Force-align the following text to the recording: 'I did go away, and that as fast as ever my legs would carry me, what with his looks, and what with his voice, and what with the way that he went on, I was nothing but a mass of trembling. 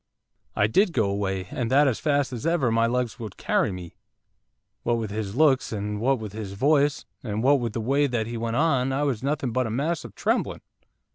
'I 0.55 0.65
did 0.65 0.93
go 0.93 1.07
away, 1.11 1.47
and 1.51 1.69
that 1.69 1.87
as 1.87 1.99
fast 1.99 2.33
as 2.33 2.47
ever 2.47 2.71
my 2.71 2.87
legs 2.87 3.19
would 3.19 3.37
carry 3.37 3.71
me, 3.71 3.93
what 4.81 4.97
with 4.97 5.11
his 5.11 5.35
looks, 5.35 5.71
and 5.71 6.01
what 6.01 6.17
with 6.17 6.33
his 6.33 6.53
voice, 6.53 7.05
and 7.23 7.43
what 7.43 7.59
with 7.59 7.73
the 7.73 7.81
way 7.81 8.07
that 8.07 8.25
he 8.25 8.35
went 8.35 8.55
on, 8.55 8.91
I 8.91 9.03
was 9.03 9.21
nothing 9.21 9.51
but 9.51 9.67
a 9.67 9.69
mass 9.69 10.03
of 10.03 10.15
trembling. 10.15 10.61